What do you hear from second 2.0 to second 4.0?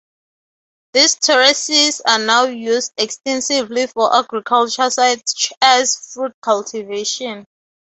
are now used extensively